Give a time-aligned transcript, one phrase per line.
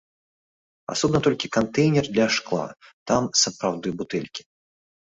[0.93, 2.65] Асобна толькі кантэйнер для шкла,
[3.13, 4.41] там сапраўды бутэлькі.